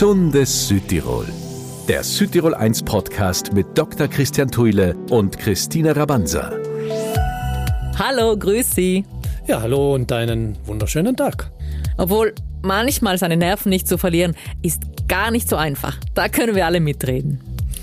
[0.00, 1.26] Gesundes Südtirol.
[1.86, 4.08] Der Südtirol 1 Podcast mit Dr.
[4.08, 6.52] Christian Thuile und Christina Rabanza.
[7.98, 9.04] Hallo, grüß Sie.
[9.46, 11.50] Ja, hallo und einen wunderschönen Tag.
[11.98, 15.98] Obwohl manchmal seine Nerven nicht zu verlieren, ist gar nicht so einfach.
[16.14, 17.38] Da können wir alle mitreden.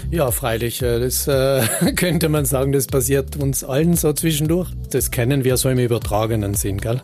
[0.09, 0.81] Ja, freilich.
[0.81, 1.61] äh, Das äh,
[1.95, 4.69] könnte man sagen, das passiert uns allen so zwischendurch.
[4.91, 7.01] Das kennen wir so im übertragenen Sinn, gell?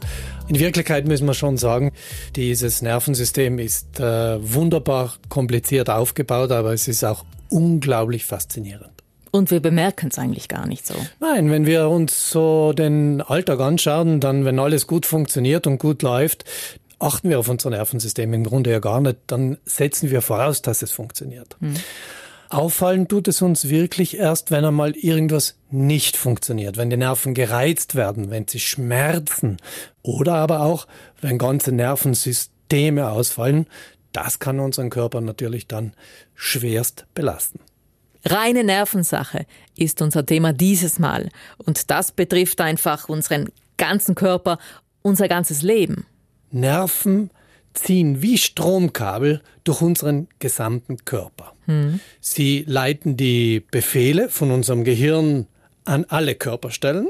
[0.48, 1.92] In Wirklichkeit müssen wir schon sagen,
[2.36, 8.90] dieses Nervensystem ist äh, wunderbar kompliziert aufgebaut, aber es ist auch unglaublich faszinierend.
[9.32, 10.94] Und wir bemerken es eigentlich gar nicht so.
[11.20, 16.04] Nein, wenn wir uns so den Alltag anschauen, dann, wenn alles gut funktioniert und gut
[16.04, 16.46] läuft,
[17.00, 19.18] achten wir auf unser Nervensystem im Grunde ja gar nicht.
[19.28, 21.58] Dann setzen wir voraus, dass es funktioniert.
[22.54, 27.96] Auffallen tut es uns wirklich erst, wenn einmal irgendwas nicht funktioniert, wenn die Nerven gereizt
[27.96, 29.58] werden, wenn sie schmerzen
[30.04, 30.88] oder aber auch,
[31.20, 33.66] wenn ganze Nervensysteme ausfallen.
[34.12, 35.94] Das kann unseren Körper natürlich dann
[36.36, 37.60] schwerst belasten.
[38.24, 41.30] Reine Nervensache ist unser Thema dieses Mal.
[41.58, 44.60] Und das betrifft einfach unseren ganzen Körper,
[45.02, 46.06] unser ganzes Leben.
[46.52, 47.32] Nerven
[47.74, 51.54] ziehen wie Stromkabel durch unseren gesamten Körper.
[52.20, 55.48] Sie leiten die Befehle von unserem Gehirn
[55.86, 57.08] an alle Körperstellen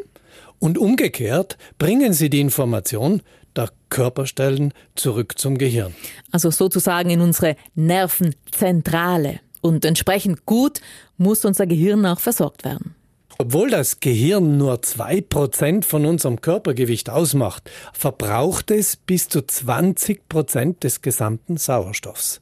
[0.59, 3.21] und umgekehrt bringen sie die Information
[3.55, 5.93] der Körperstellen zurück zum Gehirn.
[6.31, 9.39] Also sozusagen in unsere Nervenzentrale.
[9.61, 10.81] Und entsprechend gut
[11.17, 12.95] muss unser Gehirn auch versorgt werden.
[13.37, 21.01] Obwohl das Gehirn nur 2% von unserem Körpergewicht ausmacht, verbraucht es bis zu 20% des
[21.01, 22.41] gesamten Sauerstoffs.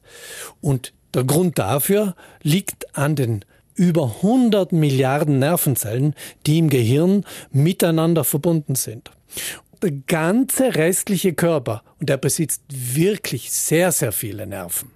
[0.60, 6.14] Und der Grund dafür liegt an den über 100 Milliarden Nervenzellen,
[6.46, 9.10] die im Gehirn miteinander verbunden sind.
[9.82, 14.90] Der ganze restliche Körper, und der besitzt wirklich sehr, sehr viele Nerven.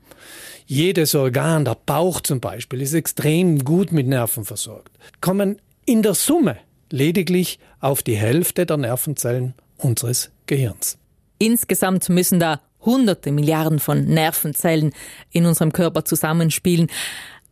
[0.66, 4.92] Jedes Organ, der Bauch zum Beispiel, ist extrem gut mit Nerven versorgt.
[5.20, 6.58] Kommen in der Summe
[6.90, 10.98] lediglich auf die Hälfte der Nervenzellen unseres Gehirns.
[11.38, 14.92] Insgesamt müssen da hunderte Milliarden von Nervenzellen
[15.30, 16.88] in unserem Körper zusammenspielen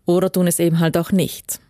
[0.05, 1.61] oder tun es eben halt auch nicht.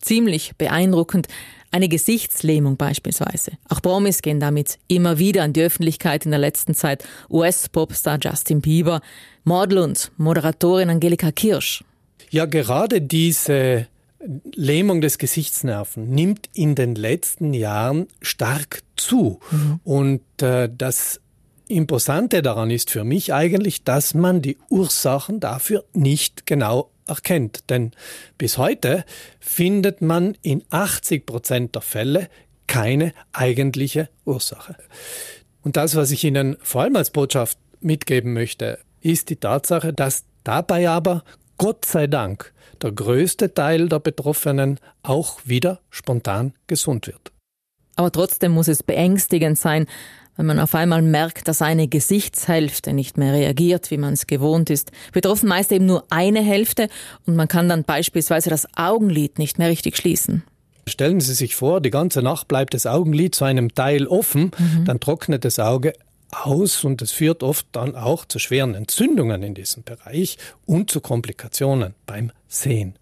[0.00, 1.28] Ziemlich beeindruckend.
[1.72, 3.52] Eine Gesichtslähmung beispielsweise.
[3.68, 7.04] Auch Promis gehen damit immer wieder an die Öffentlichkeit in der letzten Zeit.
[7.30, 9.02] US-Popstar Justin Bieber,
[9.44, 11.84] Model und Moderatorin Angelika Kirsch.
[12.30, 13.86] Ja, gerade diese
[14.54, 19.40] Lähmung des Gesichtsnerven nimmt in den letzten Jahren stark zu.
[19.84, 21.20] Und äh, das
[21.68, 27.70] Imposante daran ist für mich eigentlich, dass man die Ursachen dafür nicht genau erkennt.
[27.70, 27.92] Denn
[28.38, 29.04] bis heute
[29.38, 32.28] findet man in 80 Prozent der Fälle
[32.66, 34.76] keine eigentliche Ursache.
[35.62, 40.24] Und das, was ich Ihnen vor allem als Botschaft mitgeben möchte, ist die Tatsache, dass
[40.44, 41.24] dabei aber
[41.58, 47.32] Gott sei Dank der größte Teil der Betroffenen auch wieder spontan gesund wird.
[47.96, 49.86] Aber trotzdem muss es beängstigend sein,
[50.36, 54.70] wenn man auf einmal merkt, dass eine Gesichtshälfte nicht mehr reagiert, wie man es gewohnt
[54.70, 54.90] ist.
[55.12, 56.88] Betroffen meist eben nur eine Hälfte
[57.26, 60.42] und man kann dann beispielsweise das Augenlid nicht mehr richtig schließen.
[60.88, 64.50] Stellen Sie sich vor, die ganze Nacht bleibt das Augenlid zu einem Teil offen,
[64.86, 65.92] dann trocknet das Auge
[66.32, 71.00] aus und es führt oft dann auch zu schweren Entzündungen in diesem Bereich und zu
[71.00, 72.94] Komplikationen beim Sehen.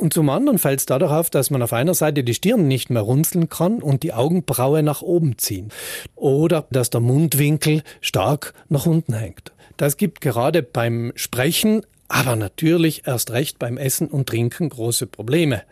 [0.00, 2.88] Und zum anderen fällt es dadurch auf, dass man auf einer Seite die Stirn nicht
[2.88, 5.70] mehr runzeln kann und die Augenbraue nach oben ziehen.
[6.14, 9.52] Oder dass der Mundwinkel stark nach unten hängt.
[9.76, 15.62] Das gibt gerade beim Sprechen, aber natürlich erst recht beim Essen und Trinken große Probleme.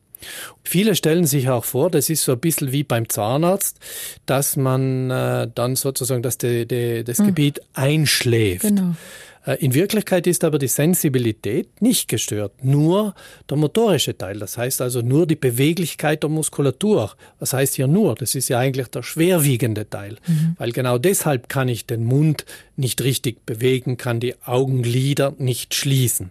[0.65, 3.79] Viele stellen sich auch vor, das ist so ein bisschen wie beim Zahnarzt,
[4.27, 8.63] dass man äh, dann sozusagen dass die, die, das Gebiet einschläft.
[8.63, 8.95] Genau.
[9.47, 13.15] Äh, In Wirklichkeit ist aber die Sensibilität nicht gestört, nur
[13.49, 14.39] der motorische Teil.
[14.39, 17.13] Das heißt also nur die Beweglichkeit der Muskulatur.
[17.39, 18.15] Was heißt hier nur?
[18.15, 20.17] Das ist ja eigentlich der schwerwiegende Teil,
[20.59, 22.45] weil genau deshalb kann ich den Mund
[22.77, 26.31] nicht richtig bewegen, kann die Augenlider nicht schließen.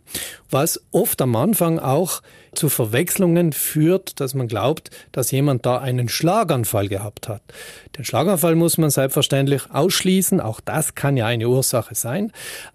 [0.49, 2.21] Was oft am Anfang auch
[2.57, 7.41] zu Verwechslungen führt, dass man glaubt, dass jemand da einen Schlaganfall gehabt hat.
[7.97, 12.31] Den Schlaganfall muss man selbstverständlich ausschließen, auch das kann ja eine Ursache sein,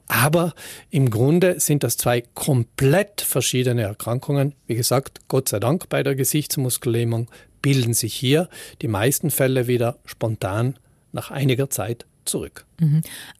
[0.06, 0.54] aber
[0.90, 4.54] im Grunde sind das zwei komplett verschiedene Erkrankungen.
[4.66, 7.28] Wie gesagt, Gott sei Dank bei der Gesichtsmuskellähmung
[7.60, 8.48] bilden sich hier
[8.82, 10.78] die meisten Fälle wieder spontan
[11.12, 12.66] nach einiger Zeit zurück.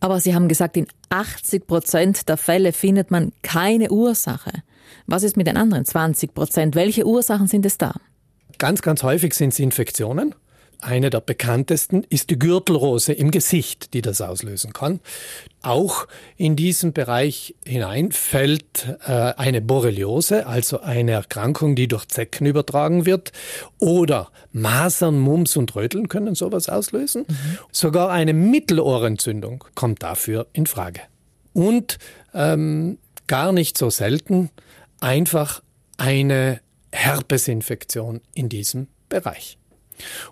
[0.00, 4.52] Aber Sie haben gesagt, in 80 Prozent der Fälle findet man keine Ursache.
[5.06, 6.74] Was ist mit den anderen 20 Prozent?
[6.74, 7.94] Welche Ursachen sind es da?
[8.58, 10.34] Ganz, ganz häufig sind es Infektionen.
[10.80, 15.00] eine der bekanntesten ist die Gürtelrose im Gesicht, die das auslösen kann.
[15.62, 22.46] Auch in diesen Bereich hinein fällt äh, eine Borreliose, also eine Erkrankung, die durch Zecken
[22.46, 23.30] übertragen wird.
[23.78, 27.26] Oder Masern, Mumps und Röteln können sowas auslösen.
[27.28, 27.58] Mhm.
[27.70, 31.00] Sogar eine Mittelohrentzündung kommt dafür in Frage.
[31.52, 31.98] Und
[32.34, 34.50] ähm, gar nicht so selten
[35.02, 35.62] einfach
[35.96, 36.60] eine
[36.92, 39.58] Herpesinfektion in diesem Bereich.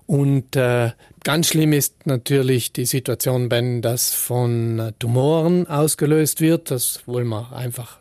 [0.07, 6.71] Und äh, ganz schlimm ist natürlich die Situation, wenn das von Tumoren ausgelöst wird.
[6.71, 7.99] Das wollen wir einfach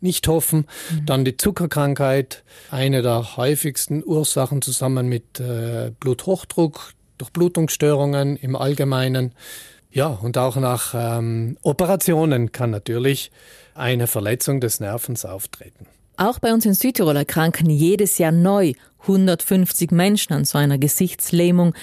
[0.00, 0.66] nicht hoffen.
[0.90, 1.06] Mhm.
[1.06, 9.32] Dann die Zuckerkrankheit, eine der häufigsten Ursachen zusammen mit äh, Bluthochdruck, Durchblutungsstörungen im Allgemeinen.
[9.90, 13.30] Ja, und auch nach ähm, Operationen kann natürlich
[13.76, 15.86] eine Verletzung des Nervens auftreten.
[16.16, 21.74] Auch bei uns in Südtirol erkranken jedes Jahr neu 150 Menschen an so einer Gesichtslähmung,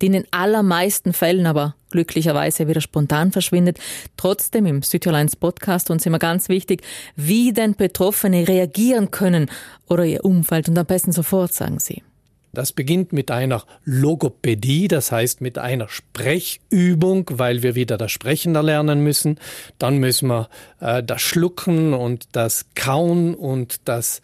[0.00, 3.78] die in den allermeisten Fällen aber glücklicherweise wieder spontan verschwindet.
[4.16, 6.82] Trotzdem im Südtirol Podcast uns immer ganz wichtig,
[7.16, 9.50] wie denn Betroffene reagieren können
[9.88, 12.02] oder ihr Umfeld und am besten sofort, sagen Sie.
[12.52, 18.54] Das beginnt mit einer Logopädie, das heißt mit einer Sprechübung, weil wir wieder das Sprechen
[18.54, 19.38] erlernen müssen.
[19.78, 20.48] Dann müssen wir
[20.80, 24.20] äh, das Schlucken und das Kauen und das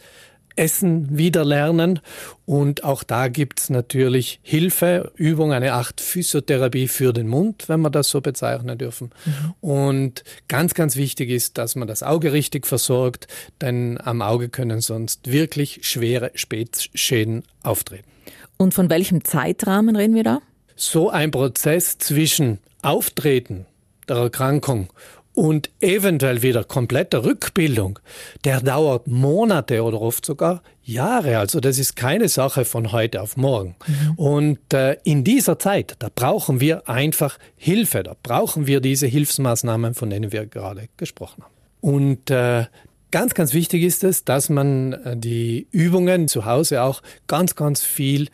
[0.56, 2.00] Essen wieder lernen.
[2.46, 7.90] Und auch da gibt's natürlich Hilfe, Übung, eine Art Physiotherapie für den Mund, wenn wir
[7.90, 9.10] das so bezeichnen dürfen.
[9.24, 9.54] Mhm.
[9.60, 13.28] Und ganz, ganz wichtig ist, dass man das Auge richtig versorgt,
[13.60, 18.15] denn am Auge können sonst wirklich schwere Spätschäden auftreten.
[18.58, 20.40] Und von welchem Zeitrahmen reden wir da?
[20.76, 23.66] So ein Prozess zwischen Auftreten
[24.08, 24.88] der Erkrankung
[25.36, 27.98] und eventuell wieder kompletter Rückbildung,
[28.44, 31.38] der dauert Monate oder oft sogar Jahre.
[31.38, 33.76] Also das ist keine Sache von heute auf morgen.
[33.86, 34.12] Mhm.
[34.16, 39.92] Und äh, in dieser Zeit, da brauchen wir einfach Hilfe, da brauchen wir diese Hilfsmaßnahmen,
[39.92, 41.52] von denen wir gerade gesprochen haben.
[41.82, 42.64] Und äh,
[43.10, 47.82] Ganz, ganz wichtig ist es, dass man äh, die Übungen zu Hause auch ganz, ganz
[47.82, 48.28] viel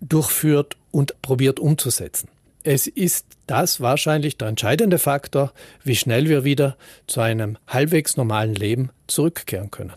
[0.00, 2.28] durchführt und probiert umzusetzen.
[2.62, 5.52] Es ist das wahrscheinlich der entscheidende Faktor,
[5.84, 6.76] wie schnell wir wieder
[7.06, 9.94] zu einem halbwegs normalen Leben zurückkehren können.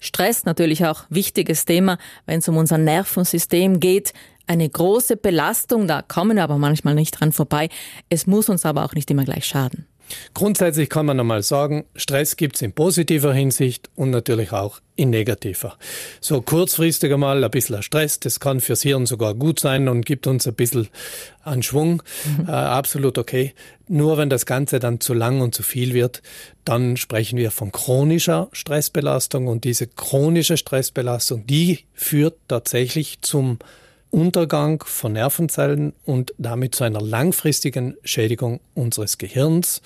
[0.00, 4.12] Stress natürlich auch wichtiges Thema, wenn es um unser Nervensystem geht.
[4.46, 7.68] Eine große Belastung, da kommen wir aber manchmal nicht dran vorbei.
[8.08, 9.86] Es muss uns aber auch nicht immer gleich schaden.
[10.34, 15.10] Grundsätzlich kann man einmal sagen, Stress gibt es in positiver Hinsicht und natürlich auch in
[15.10, 15.76] negativer.
[16.20, 20.26] So kurzfristig einmal ein bisschen Stress, das kann fürs Hirn sogar gut sein und gibt
[20.26, 20.88] uns ein bisschen
[21.42, 22.02] an Schwung.
[22.24, 22.48] Mhm.
[22.48, 23.54] Äh, absolut okay.
[23.86, 26.22] Nur wenn das Ganze dann zu lang und zu viel wird,
[26.64, 33.58] dann sprechen wir von chronischer Stressbelastung und diese chronische Stressbelastung, die führt tatsächlich zum
[34.10, 39.82] Untergang von Nervenzellen und damit zu einer langfristigen Schädigung unseres Gehirns.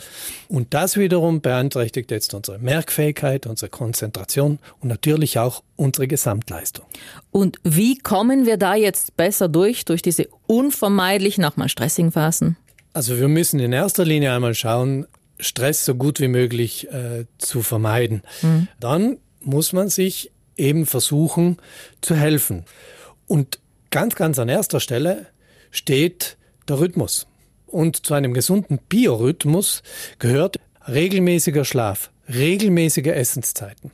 [0.49, 6.87] Und das wiederum beeinträchtigt jetzt unsere Merkfähigkeit, unsere Konzentration und natürlich auch unsere Gesamtleistung.
[7.31, 12.57] Und wie kommen wir da jetzt besser durch, durch diese unvermeidlichen, auch mal stressigen Phasen?
[12.93, 15.07] Also wir müssen in erster Linie einmal schauen,
[15.41, 18.23] Stress so gut wie möglich äh, zu vermeiden.
[18.43, 18.69] Mhm.
[18.79, 21.57] Dann muss man sich eben versuchen
[22.01, 22.65] zu helfen.
[23.27, 23.59] Und
[23.93, 25.27] Ganz, ganz an erster Stelle
[25.71, 27.27] steht der Rhythmus.
[27.67, 29.83] Und zu einem gesunden Biorhythmus
[30.19, 30.59] gehört
[30.89, 33.91] regelmäßiger Schlaf, regelmäßige Essenszeiten.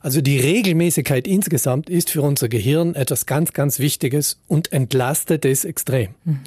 [0.00, 5.66] Also die Regelmäßigkeit insgesamt ist für unser Gehirn etwas ganz, ganz Wichtiges und entlastet es
[5.66, 6.14] extrem.
[6.24, 6.40] Mhm.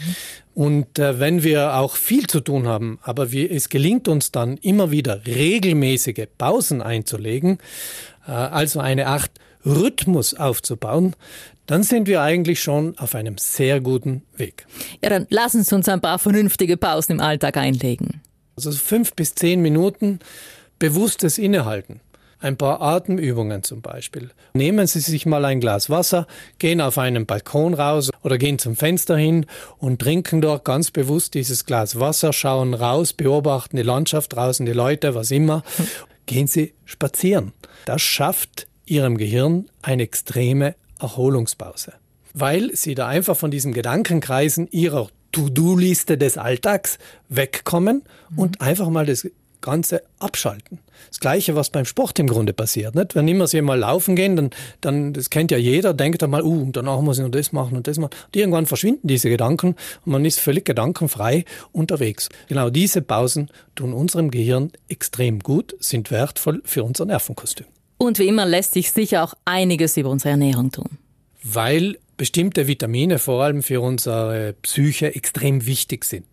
[0.56, 4.58] Und äh, wenn wir auch viel zu tun haben, aber wie, es gelingt uns dann
[4.58, 7.60] immer wieder regelmäßige Pausen einzulegen,
[8.28, 9.30] äh, also eine Art
[9.66, 11.16] Rhythmus aufzubauen,
[11.68, 14.66] dann sind wir eigentlich schon auf einem sehr guten Weg.
[15.04, 18.22] Ja, dann lassen Sie uns ein paar vernünftige Pausen im Alltag einlegen.
[18.56, 20.20] Also fünf bis zehn Minuten
[20.80, 22.02] bewusstes Innehalten.
[22.40, 24.30] Ein paar Atemübungen zum Beispiel.
[24.54, 26.28] Nehmen Sie sich mal ein Glas Wasser,
[26.60, 29.46] gehen auf einen Balkon raus oder gehen zum Fenster hin
[29.78, 34.74] und trinken dort ganz bewusst dieses Glas Wasser, schauen raus, beobachten die Landschaft draußen, die
[34.74, 35.64] Leute, was immer.
[36.28, 37.54] Gehen Sie spazieren.
[37.86, 41.94] Das schafft Ihrem Gehirn eine extreme Erholungspause,
[42.34, 46.98] weil sie da einfach von diesen Gedankenkreisen ihrer To-Do-Liste des Alltags
[47.30, 48.40] wegkommen mhm.
[48.40, 49.28] und einfach mal das
[49.66, 50.80] Ganze abschalten.
[51.10, 52.94] Das Gleiche, was beim Sport im Grunde passiert.
[52.94, 53.16] Nicht?
[53.16, 54.50] Wenn immer sie mal laufen gehen, dann,
[54.80, 57.88] dann, das kennt ja jeder, denkt einmal, uh, danach muss ich noch das machen und
[57.88, 58.12] das machen.
[58.28, 59.76] Und irgendwann verschwinden diese Gedanken
[60.06, 62.30] und man ist völlig gedankenfrei unterwegs.
[62.48, 67.66] Genau diese Pausen tun unserem Gehirn extrem gut, sind wertvoll für unser Nervenkostüm.
[67.98, 70.98] Und wie immer lässt sich sicher auch einiges über unsere Ernährung tun.
[71.44, 76.26] Weil bestimmte Vitamine vor allem für unsere Psyche extrem wichtig sind.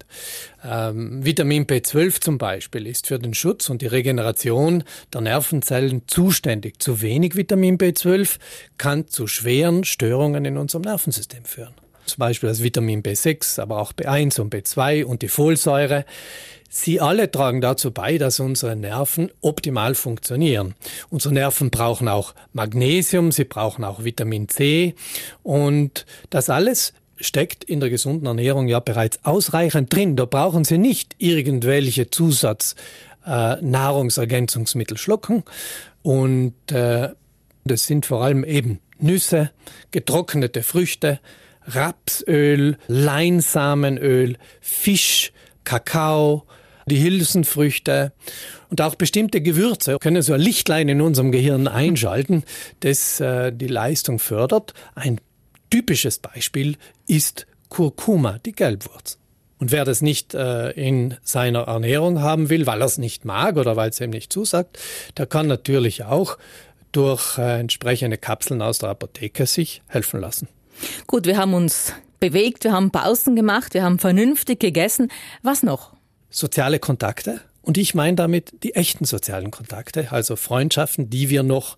[0.64, 6.80] Ähm, Vitamin B12 zum Beispiel ist für den Schutz und die Regeneration der Nervenzellen zuständig.
[6.80, 8.38] Zu wenig Vitamin B12
[8.78, 11.74] kann zu schweren Störungen in unserem Nervensystem führen.
[12.04, 16.04] Zum Beispiel das Vitamin B6, aber auch B1 und B2 und die Folsäure.
[16.74, 20.74] Sie alle tragen dazu bei, dass unsere Nerven optimal funktionieren.
[21.10, 24.94] Unsere Nerven brauchen auch Magnesium, sie brauchen auch Vitamin C
[25.42, 30.16] und das alles steckt in der gesunden Ernährung ja bereits ausreichend drin.
[30.16, 35.42] Da brauchen Sie nicht irgendwelche Zusatznahrungsergänzungsmittel äh, schlucken.
[36.00, 37.10] Und äh,
[37.64, 39.50] das sind vor allem eben Nüsse,
[39.90, 41.20] getrocknete Früchte,
[41.66, 46.46] Rapsöl, Leinsamenöl, Fisch, Kakao,
[46.86, 48.12] die Hülsenfrüchte
[48.70, 52.44] und auch bestimmte Gewürze können so ein Lichtlein in unserem Gehirn einschalten,
[52.80, 54.74] das äh, die Leistung fördert.
[54.94, 55.20] Ein
[55.70, 59.18] typisches Beispiel ist Kurkuma, die Gelbwurz.
[59.58, 63.56] Und wer das nicht äh, in seiner Ernährung haben will, weil er es nicht mag
[63.56, 64.78] oder weil es ihm nicht zusagt,
[65.16, 66.36] der kann natürlich auch
[66.90, 70.48] durch äh, entsprechende Kapseln aus der Apotheke sich helfen lassen.
[71.06, 75.10] Gut, wir haben uns bewegt, wir haben Pausen gemacht, wir haben vernünftig gegessen.
[75.42, 75.92] Was noch?
[76.32, 77.40] Soziale Kontakte.
[77.60, 81.76] Und ich meine damit die echten sozialen Kontakte, also Freundschaften, die wir noch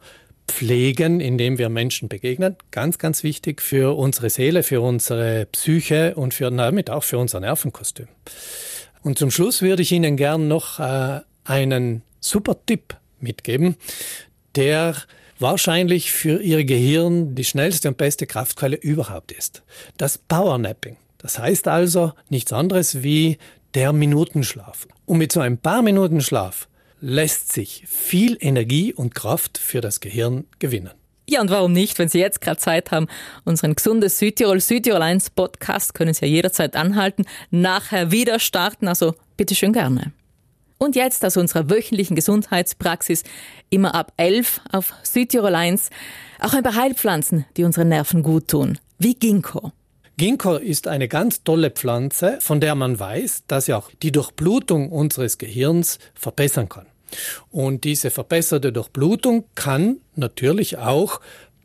[0.49, 2.57] pflegen, indem wir Menschen begegnen.
[2.71, 7.41] Ganz, ganz wichtig für unsere Seele, für unsere Psyche und für, damit auch für unser
[7.41, 8.09] Nervenkostüm.
[9.03, 13.77] Und zum Schluss würde ich Ihnen gern noch äh, einen super Tipp mitgeben,
[14.55, 14.97] der
[15.39, 19.63] wahrscheinlich für Ihr Gehirn die schnellste und beste Kraftquelle überhaupt ist.
[19.97, 20.97] Das Powernapping.
[21.19, 23.39] Das heißt also nichts anderes wie
[23.75, 24.87] der Minutenschlaf.
[25.07, 26.69] Und mit so ein paar Minuten Schlaf
[27.01, 30.93] lässt sich viel Energie und Kraft für das Gehirn gewinnen.
[31.29, 33.09] Ja, und warum nicht, wenn Sie jetzt gerade Zeit haben?
[33.45, 39.15] Unseren gesundes Südtirol, Südtirol 1 Podcast können Sie ja jederzeit anhalten, nachher wieder starten, also
[39.37, 40.13] bitteschön gerne.
[40.77, 43.23] Und jetzt aus unserer wöchentlichen Gesundheitspraxis
[43.71, 45.89] immer ab 11 auf Südtirol 1
[46.41, 49.73] auch ein paar Heilpflanzen, die unseren Nerven gut tun, wie Ginkgo.
[50.17, 54.93] Ginkgo ist eine ganz tolle Pflanze, von der man weiß, dass sie auch die Durchblutung
[54.93, 56.87] unseres Gehirns verbessern kann.
[57.51, 61.21] Und diese verbesserte Durchblutung kann natürlich auch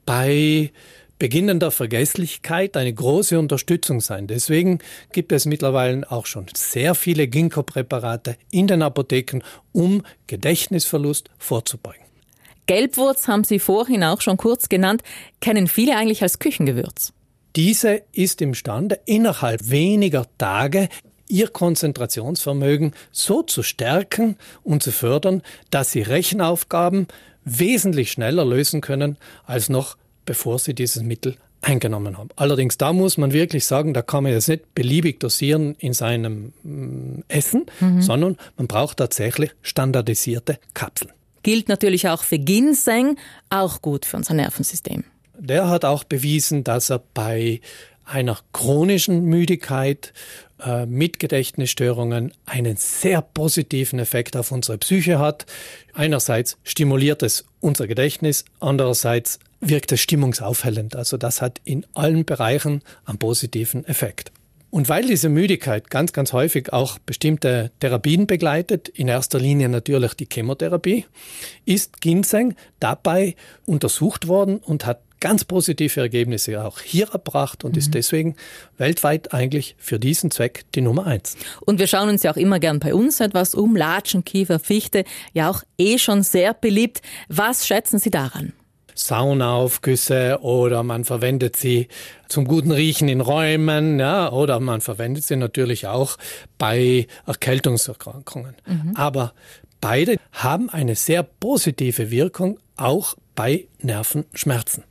[0.05, 0.71] bei
[1.19, 4.25] beginnender Vergesslichkeit eine große Unterstützung sein.
[4.25, 4.79] Deswegen
[5.11, 9.41] gibt es mittlerweile auch schon sehr viele Ginkgo-Präparate in den Apotheken,
[9.73, 12.01] um Gedächtnisverlust vorzubeugen.
[12.65, 15.03] Gelbwurz haben Sie vorhin auch schon kurz genannt,
[15.41, 17.13] kennen viele eigentlich als Küchengewürz.
[17.55, 20.89] Diese ist imstande, innerhalb weniger Tage
[21.27, 27.07] ihr Konzentrationsvermögen so zu stärken und zu fördern, dass sie Rechenaufgaben
[27.45, 32.29] wesentlich schneller lösen können als noch bevor sie dieses Mittel eingenommen haben.
[32.35, 36.53] Allerdings da muss man wirklich sagen, da kann man jetzt nicht beliebig dosieren in seinem
[36.63, 38.01] mm, Essen, mhm.
[38.01, 41.11] sondern man braucht tatsächlich standardisierte Kapseln.
[41.43, 43.17] Gilt natürlich auch für Ginseng,
[43.49, 45.03] auch gut für unser Nervensystem.
[45.39, 47.61] Der hat auch bewiesen, dass er bei
[48.03, 50.13] einer chronischen Müdigkeit
[50.63, 55.45] äh, mit Gedächtnisstörungen einen sehr positiven Effekt auf unsere Psyche hat.
[55.93, 60.95] Einerseits stimuliert es unser Gedächtnis, andererseits wirkt es stimmungsaufhellend.
[60.95, 64.31] Also das hat in allen Bereichen einen positiven Effekt.
[64.71, 70.13] Und weil diese Müdigkeit ganz, ganz häufig auch bestimmte Therapien begleitet, in erster Linie natürlich
[70.13, 71.05] die Chemotherapie,
[71.65, 77.79] ist Ginseng dabei untersucht worden und hat ganz positive Ergebnisse auch hier erbracht und mhm.
[77.79, 78.35] ist deswegen
[78.77, 81.35] weltweit eigentlich für diesen Zweck die Nummer eins.
[81.61, 83.75] Und wir schauen uns ja auch immer gern bei uns etwas um.
[83.75, 87.01] Latschen, Kiefer, Fichte, ja auch eh schon sehr beliebt.
[87.27, 88.53] Was schätzen Sie daran?
[88.99, 91.87] Saunaaufgüsse oder man verwendet sie
[92.27, 96.17] zum guten Riechen in Räumen, ja, oder man verwendet sie natürlich auch
[96.57, 98.55] bei Erkältungserkrankungen.
[98.67, 98.91] Mhm.
[98.95, 99.33] Aber
[99.79, 104.83] beide haben eine sehr positive Wirkung auch bei Nervenschmerzen.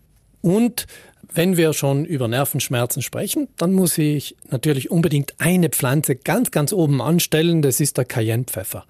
[0.49, 0.87] Und
[1.35, 6.73] wenn wir schon über Nervenschmerzen sprechen, dann muss ich natürlich unbedingt eine Pflanze ganz, ganz
[6.73, 7.61] oben anstellen.
[7.61, 8.87] Das ist der Cayennepfeffer.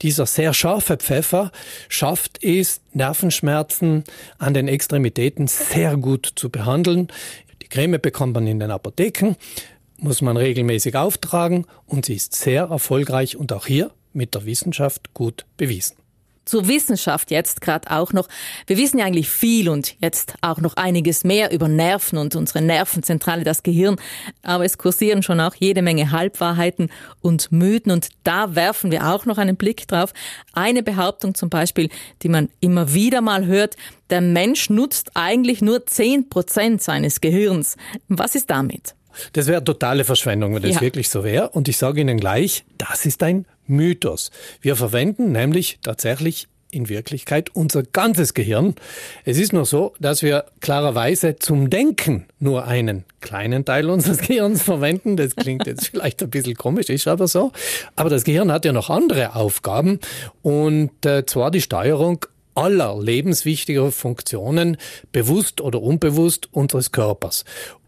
[0.00, 1.52] Dieser sehr scharfe Pfeffer
[1.90, 4.04] schafft es, Nervenschmerzen
[4.38, 7.08] an den Extremitäten sehr gut zu behandeln.
[7.60, 9.36] Die Creme bekommt man in den Apotheken,
[9.98, 15.12] muss man regelmäßig auftragen und sie ist sehr erfolgreich und auch hier mit der Wissenschaft
[15.12, 15.96] gut bewiesen.
[16.44, 18.28] Zur Wissenschaft jetzt gerade auch noch.
[18.66, 22.62] Wir wissen ja eigentlich viel und jetzt auch noch einiges mehr über Nerven und unsere
[22.62, 23.96] Nervenzentrale, das Gehirn.
[24.42, 29.26] Aber es kursieren schon auch jede Menge Halbwahrheiten und Mythen und da werfen wir auch
[29.26, 30.12] noch einen Blick drauf.
[30.52, 31.88] Eine Behauptung zum Beispiel,
[32.22, 33.76] die man immer wieder mal hört,
[34.10, 37.76] der Mensch nutzt eigentlich nur zehn Prozent seines Gehirns.
[38.08, 38.94] Was ist damit?
[39.32, 40.80] Das wäre totale Verschwendung, wenn das ja.
[40.80, 41.50] wirklich so wäre.
[41.50, 44.30] Und ich sage Ihnen gleich, das ist ein Mythos.
[44.60, 48.74] Wir verwenden nämlich tatsächlich in Wirklichkeit unser ganzes Gehirn.
[49.24, 54.62] Es ist nur so, dass wir klarerweise zum Denken nur einen kleinen Teil unseres Gehirns
[54.62, 55.16] verwenden.
[55.16, 57.52] Das klingt jetzt vielleicht ein bisschen komisch, ist aber so.
[57.96, 60.00] Aber das Gehirn hat ja noch andere Aufgaben
[60.42, 64.76] und äh, zwar die Steuerung aller lebenswichtiger Funktionen,
[65.10, 67.44] bewusst oder unbewusst, unseres Körpers.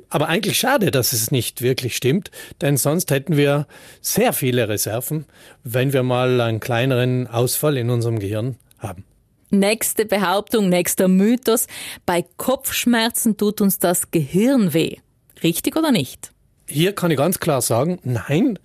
[0.09, 3.67] Aber eigentlich schade, dass es nicht wirklich stimmt, denn sonst hätten wir
[4.01, 5.27] sehr viele Reserven,
[5.65, 9.05] wenn wir mal einen kleineren Ausfall in unserem Gehirn haben.
[9.51, 11.67] Nächste Behauptung, nächster Mythos.
[12.05, 14.97] Bei Kopfschmerzen tut uns das Gehirn weh.
[15.43, 16.33] Richtig oder nicht?
[16.69, 18.59] Hier kann ich ganz klar sagen, nein,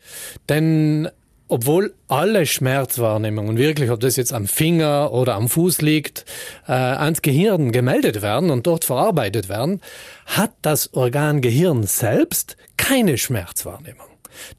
[0.49, 1.09] denn
[1.51, 6.23] obwohl alle Schmerzwahrnehmungen, wirklich, ob das jetzt am Finger oder am Fuß liegt,
[6.65, 9.81] äh, ans Gehirn gemeldet werden und dort verarbeitet werden,
[10.25, 14.07] hat das Organ Gehirn selbst keine Schmerzwahrnehmung.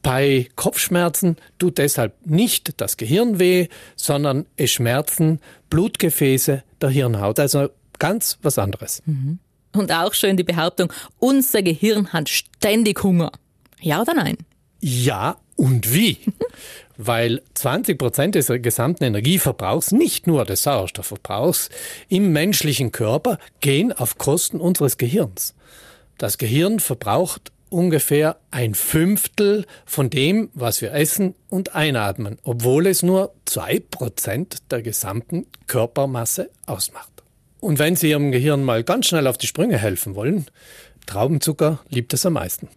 [0.03, 7.41] Bei Kopfschmerzen tut deshalb nicht das Gehirn weh, sondern es schmerzen Blutgefäße der Hirnhaut.
[7.41, 9.03] Also ganz was anderes.
[9.07, 9.39] Mhm.
[9.73, 13.33] Und auch schön die Behauptung, unser Gehirn hat ständig Hunger.
[13.81, 14.37] Ja oder nein?
[14.81, 16.19] Ja und wie?
[16.97, 21.71] Weil 20 Prozent des gesamten Energieverbrauchs, nicht nur des Sauerstoffverbrauchs,
[22.09, 25.55] im menschlichen Körper gehen auf Kosten unseres Gehirns.
[26.19, 33.03] Das Gehirn verbraucht ungefähr ein Fünftel von dem, was wir essen und einatmen, obwohl es
[33.03, 37.11] nur zwei Prozent der gesamten Körpermasse ausmacht.
[37.61, 40.47] Und wenn Sie Ihrem Gehirn mal ganz schnell auf die Sprünge helfen wollen,
[41.07, 42.69] Traubenzucker liebt es am meisten.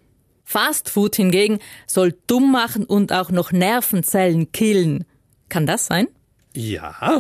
[0.46, 5.04] Fastfood hingegen soll dumm machen und auch noch Nervenzellen killen.
[5.50, 6.08] Kann das sein?
[6.54, 7.20] Ja.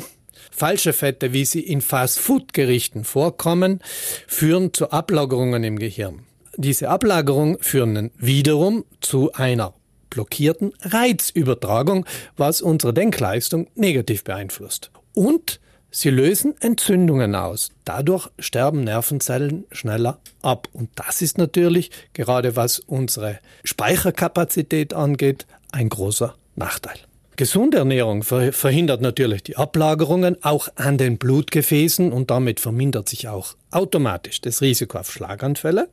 [0.52, 3.82] Falsche Fette, wie sie in Fastfood-Gerichten vorkommen,
[4.28, 6.24] führen zu Ablagerungen im Gehirn.
[6.56, 9.74] Diese Ablagerungen führen wiederum zu einer
[10.10, 12.06] blockierten Reizübertragung,
[12.38, 14.92] was unsere Denkleistung negativ beeinflusst.
[15.14, 15.60] Und
[15.98, 17.70] Sie lösen Entzündungen aus.
[17.86, 20.68] Dadurch sterben Nervenzellen schneller ab.
[20.74, 26.98] Und das ist natürlich, gerade was unsere Speicherkapazität angeht, ein großer Nachteil.
[27.38, 33.56] Gesunde Ernährung verhindert natürlich die Ablagerungen auch an den Blutgefäßen und damit vermindert sich auch
[33.72, 35.90] automatisch das Risiko auf Schlaganfälle.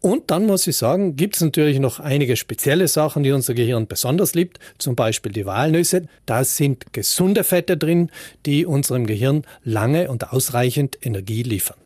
[0.00, 3.86] Und dann muss ich sagen, gibt es natürlich noch einige spezielle Sachen, die unser Gehirn
[3.86, 6.06] besonders liebt, zum Beispiel die Walnüsse.
[6.26, 8.10] Da sind gesunde Fette drin,
[8.46, 11.76] die unserem Gehirn lange und ausreichend Energie liefern.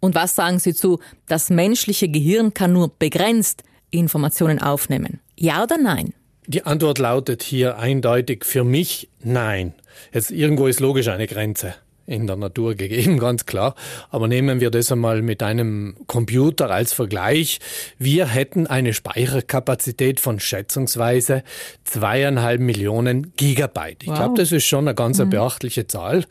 [0.00, 5.20] Und was sagen Sie zu, das menschliche Gehirn kann nur begrenzt Informationen aufnehmen?
[5.36, 6.14] Ja oder nein?
[6.48, 9.74] Die Antwort lautet hier eindeutig für mich nein.
[10.12, 11.74] Jetzt irgendwo ist logisch eine Grenze
[12.06, 13.74] in der Natur gegeben, ganz klar.
[14.10, 17.58] Aber nehmen wir das einmal mit einem Computer als Vergleich.
[17.98, 21.42] Wir hätten eine Speicherkapazität von schätzungsweise
[21.82, 24.04] zweieinhalb Millionen Gigabyte.
[24.04, 24.16] Ich wow.
[24.16, 25.30] glaube, das ist schon eine ganz mhm.
[25.30, 26.24] beachtliche Zahl.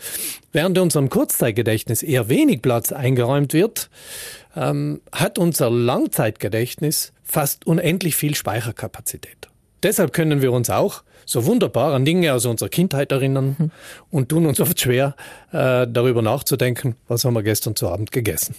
[0.53, 3.89] Während unserem Kurzzeitgedächtnis eher wenig Platz eingeräumt wird,
[4.55, 9.49] ähm, hat unser Langzeitgedächtnis fast unendlich viel Speicherkapazität.
[9.85, 13.71] Deshalb können wir uns auch so wunderbar an Dinge aus unserer Kindheit erinnern mhm.
[14.09, 15.15] und tun uns oft schwer,
[15.51, 18.55] äh, darüber nachzudenken, was haben wir gestern zu Abend gegessen.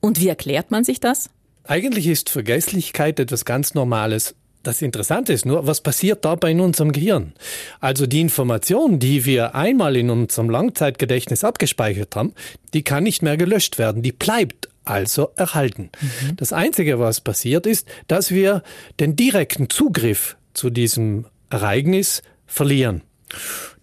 [0.00, 1.28] Und wie erklärt man sich das?
[1.64, 4.34] Eigentlich ist Vergesslichkeit etwas ganz Normales.
[4.62, 7.34] Das Interessante ist nur, was passiert dabei in unserem Gehirn?
[7.80, 12.32] Also die Information, die wir einmal in unserem Langzeitgedächtnis abgespeichert haben,
[12.72, 15.90] die kann nicht mehr gelöscht werden, die bleibt also erhalten.
[16.00, 16.36] Mhm.
[16.36, 18.62] Das Einzige, was passiert, ist, dass wir
[18.98, 23.02] den direkten Zugriff zu diesem Ereignis verlieren.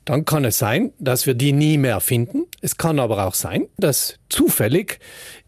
[0.06, 2.46] Dann kann es sein, dass wir die nie mehr finden.
[2.62, 5.00] Es kann aber auch sein, dass zufällig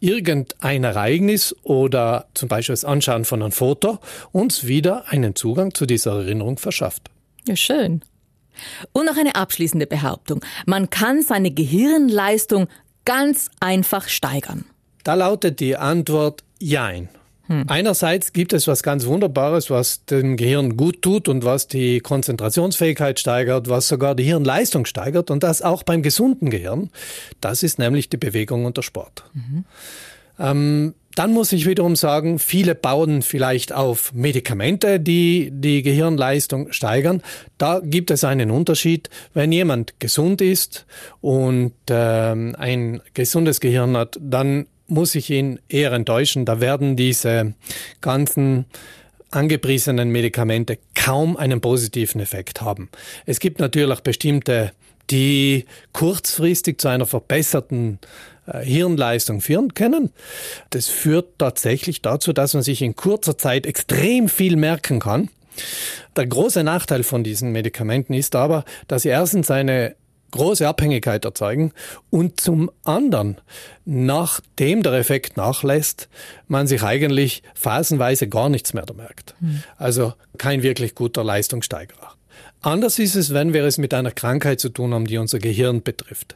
[0.02, 4.00] irgendein Ereignis oder zum Beispiel das Anschauen von einem Foto
[4.34, 7.10] uns wieder einen Zugang zu dieser Erinnerung verschafft.
[7.48, 8.02] Ja, schön.
[8.92, 10.42] Und noch eine abschließende Behauptung.
[10.66, 12.68] Man kann seine Gehirnleistung
[13.06, 14.66] ganz einfach steigern.
[15.06, 17.08] Da lautet die Antwort Jein.
[17.50, 17.66] Hm.
[17.68, 23.20] Einerseits gibt es was ganz Wunderbares, was dem Gehirn gut tut und was die Konzentrationsfähigkeit
[23.20, 26.92] steigert, was sogar die Hirnleistung steigert und das auch beim gesunden Gehirn.
[27.42, 29.24] Das ist nämlich die Bewegung und der Sport.
[29.34, 29.66] Mhm.
[30.40, 37.22] Ähm, Dann muss ich wiederum sagen, viele bauen vielleicht auf Medikamente, die die Gehirnleistung steigern.
[37.58, 39.10] Da gibt es einen Unterschied.
[39.34, 40.86] Wenn jemand gesund ist
[41.20, 46.46] und ähm, ein gesundes Gehirn hat, dann muss ich ihn eher enttäuschen.
[46.46, 47.54] Da werden diese
[48.02, 48.66] ganzen
[49.32, 52.90] angepriesenen Medikamente kaum einen positiven Effekt haben.
[53.26, 54.72] Es gibt natürlich bestimmte,
[55.10, 58.00] die kurzfristig zu einer verbesserten
[58.48, 60.12] äh, Hirnleistung führen können.
[60.72, 65.30] Das führt tatsächlich dazu, dass man sich in kurzer Zeit extrem viel merken kann.
[66.16, 69.96] Der große Nachteil von diesen Medikamenten ist aber, dass sie erstens eine
[70.32, 71.72] große Abhängigkeit erzeugen
[72.10, 73.38] und zum anderen,
[73.86, 76.10] nachdem der Effekt nachlässt,
[76.48, 79.36] man sich eigentlich phasenweise gar nichts mehr merkt.
[79.40, 79.64] Mhm.
[79.78, 82.14] Also kein wirklich guter Leistungssteigerer.
[82.62, 85.82] Anders ist es, wenn wir es mit einer Krankheit zu tun haben, die unser Gehirn
[85.82, 86.36] betrifft.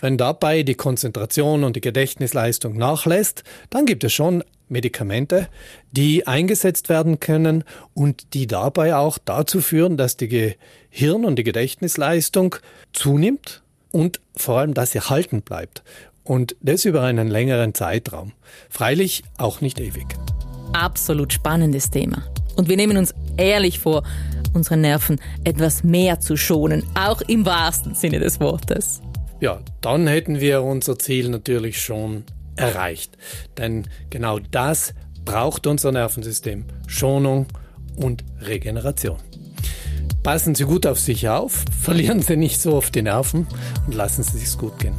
[0.00, 5.48] Wenn dabei die Konzentration und die Gedächtnisleistung nachlässt, dann gibt es schon Medikamente,
[5.92, 11.44] die eingesetzt werden können und die dabei auch dazu führen, dass die Gehirn- und die
[11.44, 12.56] Gedächtnisleistung
[12.92, 15.82] zunimmt und vor allem, dass sie halten bleibt.
[16.24, 18.32] Und das über einen längeren Zeitraum.
[18.68, 20.06] Freilich auch nicht ewig.
[20.72, 22.24] Absolut spannendes Thema.
[22.56, 24.02] Und wir nehmen uns ehrlich vor,
[24.52, 29.00] unsere Nerven etwas mehr zu schonen, auch im wahrsten Sinne des Wortes.
[29.40, 32.24] Ja, dann hätten wir unser Ziel natürlich schon
[32.56, 33.16] erreicht.
[33.56, 36.64] Denn genau das braucht unser Nervensystem.
[36.86, 37.46] Schonung
[37.96, 39.18] und Regeneration.
[40.22, 43.46] Passen Sie gut auf sich auf, verlieren Sie nicht so oft die Nerven
[43.86, 44.94] und lassen Sie sich's gut gehen.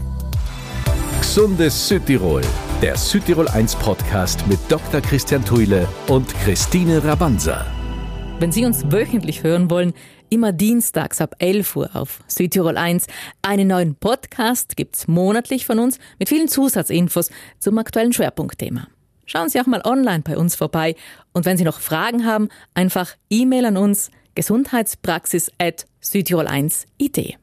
[1.19, 2.41] Gesundes Südtirol,
[2.81, 5.01] der Südtirol 1 Podcast mit Dr.
[5.01, 7.65] Christian Thuile und Christine Rabanza.
[8.39, 9.93] Wenn Sie uns wöchentlich hören wollen,
[10.29, 13.07] immer dienstags ab 11 Uhr auf Südtirol 1.
[13.41, 18.87] Einen neuen Podcast gibt's monatlich von uns mit vielen Zusatzinfos zum aktuellen Schwerpunktthema.
[19.25, 20.95] Schauen Sie auch mal online bei uns vorbei
[21.33, 27.37] und wenn Sie noch Fragen haben, einfach E-Mail an uns gesundheitspraxis at südtirol1.it.